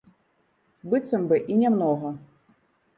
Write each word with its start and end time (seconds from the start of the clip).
Быццам 0.93 1.21
бы 1.33 1.41
і 1.55 1.61
не 1.67 1.75
многа! 1.77 2.15